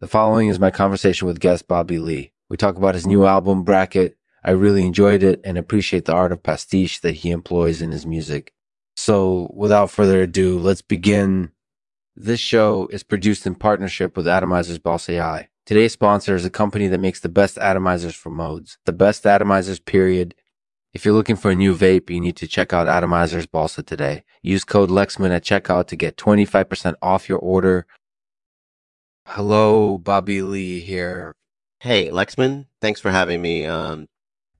[0.00, 2.30] The following is my conversation with guest Bobby Lee.
[2.48, 4.16] We talk about his new album, Bracket.
[4.44, 8.06] I really enjoyed it and appreciate the art of pastiche that he employs in his
[8.06, 8.54] music.
[8.94, 11.50] So without further ado, let's begin.
[12.14, 15.48] This show is produced in partnership with Atomizers Boss AI.
[15.66, 18.78] Today's sponsor is a company that makes the best atomizers for modes.
[18.84, 20.36] The best atomizers, period.
[20.94, 24.22] If you're looking for a new vape, you need to check out Atomizers Balsa today.
[24.42, 27.86] Use code Lexman at checkout to get 25% off your order.
[29.32, 31.34] Hello, Bobby Lee here.
[31.80, 33.66] Hey, Lexman, thanks for having me.
[33.66, 34.06] Um,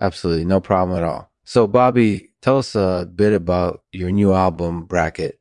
[0.00, 1.32] Absolutely, no problem at all.
[1.44, 5.40] So, Bobby, tell us a bit about your new album, Bracket.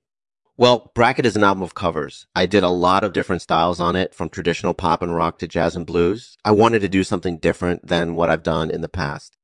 [0.58, 2.26] well, Bracket is an album of covers.
[2.36, 5.48] I did a lot of different styles on it, from traditional pop and rock to
[5.48, 6.36] jazz and blues.
[6.44, 9.38] I wanted to do something different than what I've done in the past.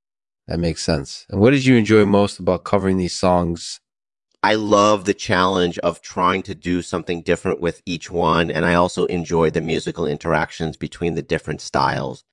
[0.47, 1.27] That makes sense.
[1.29, 3.79] And what did you enjoy most about covering these songs?
[4.47, 8.75] I love the challenge of trying to do something different with each one, and I
[8.75, 12.23] also enjoy the musical interactions between the different styles.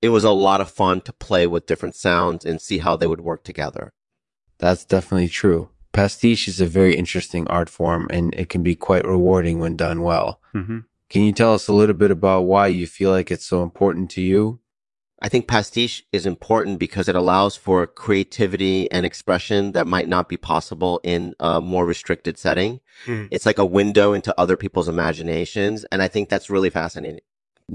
[0.00, 3.08] It was a lot of fun to play with different sounds and see how they
[3.08, 3.92] would work together.
[4.58, 5.70] That's definitely true.
[5.90, 10.02] Pastiche is a very interesting art form and it can be quite rewarding when done
[10.02, 10.40] well.
[10.54, 10.78] Mm-hmm.
[11.10, 14.08] Can you tell us a little bit about why you feel like it's so important
[14.12, 14.60] to you?
[15.22, 20.28] I think pastiche is important because it allows for creativity and expression that might not
[20.28, 22.80] be possible in a more restricted setting.
[23.06, 23.28] Mhm.
[23.30, 25.84] It's like a window into other people's imaginations.
[25.90, 27.20] And I think that's really fascinating.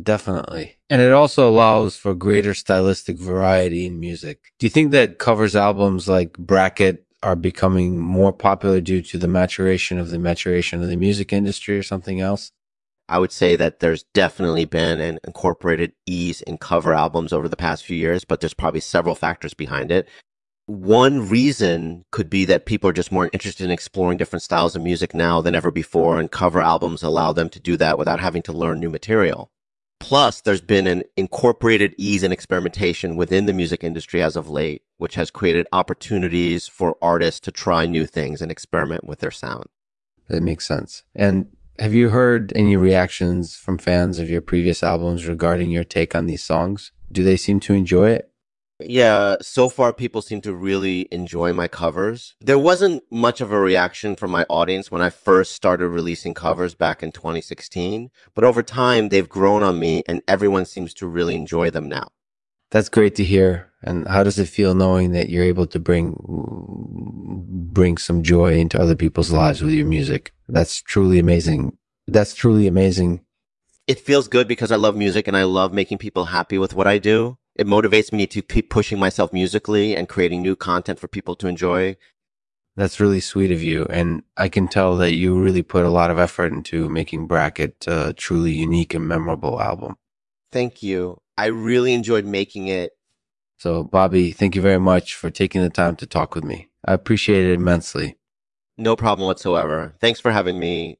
[0.02, 0.78] Definitely.
[0.90, 4.54] And it also allows for greater stylistic variety in music.
[4.60, 9.28] Do you think that covers albums like Bracket are becoming more popular due to the
[9.28, 12.52] maturation of the maturation of the music industry or something else?
[13.12, 17.58] I would say that there's definitely been an incorporated ease in cover albums over the
[17.58, 20.08] past few years, but there's probably several factors behind it.
[20.66, 24.82] One reason could be that people are just more interested in exploring different styles of
[24.82, 28.44] music now than ever before, and cover albums allow them to do that without having
[28.44, 29.52] to learn new material.
[30.00, 34.84] Plus, there's been an incorporated ease and experimentation within the music industry as of late,
[35.00, 39.66] which has created opportunities for artists to try new things and experiment with their sound.
[40.30, 41.04] That makes sense.
[41.14, 41.48] And
[41.80, 46.26] have you heard any reactions from fans of your previous albums regarding your take on
[46.28, 46.92] these songs?
[47.12, 48.32] Do they seem to enjoy it?
[48.80, 52.36] Yeah, so far people seem to really enjoy my covers.
[52.42, 56.74] There wasn't much of a reaction from my audience when I first started releasing covers
[56.74, 61.36] back in 2016, but over time they've grown on me and everyone seems to really
[61.36, 62.08] enjoy them now.
[62.72, 63.70] That's great to hear.
[63.84, 66.16] And how does it feel knowing that you're able to bring
[67.74, 70.34] bring some joy into other people's lives with your music?
[70.52, 71.78] That's truly amazing.
[72.08, 73.22] That's truly amazing.
[73.88, 76.88] It feels good because I love music and I love making people happy with what
[76.88, 77.38] I do.
[77.56, 81.48] It motivates me to keep pushing myself musically and creating new content for people to
[81.48, 81.96] enjoy.
[82.76, 83.86] That's really sweet of you.
[83.90, 87.86] And I can tell that you really put a lot of effort into making Bracket
[87.88, 89.96] a truly unique and memorable album.
[90.52, 91.22] Thank you.
[91.38, 92.92] I really enjoyed making it.
[93.58, 96.70] So, Bobby, thank you very much for taking the time to talk with me.
[96.86, 98.18] I appreciate it immensely.
[98.82, 99.94] No problem whatsoever.
[100.02, 100.98] Thanks for having me.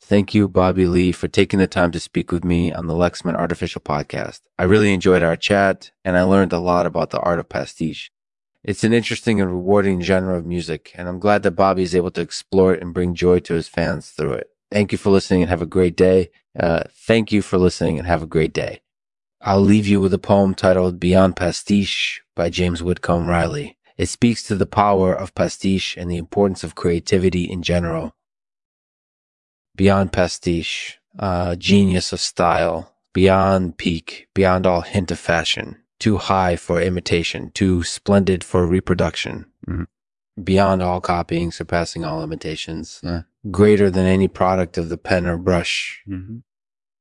[0.00, 3.34] Thank you, Bobby Lee, for taking the time to speak with me on the Lexman
[3.34, 4.42] Artificial Podcast.
[4.56, 8.12] I really enjoyed our chat and I learned a lot about the art of pastiche.
[8.62, 12.12] It's an interesting and rewarding genre of music, and I'm glad that Bobby is able
[12.12, 14.46] to explore it and bring joy to his fans through it.
[14.70, 16.30] Thank you for listening and have a great day.
[16.56, 18.80] Uh, thank you for listening and have a great day.
[19.40, 23.76] I'll leave you with a poem titled Beyond Pastiche by James Whitcomb Riley.
[23.96, 28.14] It speaks to the power of pastiche and the importance of creativity in general.
[29.76, 36.56] Beyond pastiche, uh, genius of style, beyond peak, beyond all hint of fashion, too high
[36.56, 39.86] for imitation, too splendid for reproduction, Mhm.
[40.42, 45.38] beyond all copying, surpassing all imitations, uh, greater than any product of the pen or
[45.38, 46.38] brush, Mm-hmm.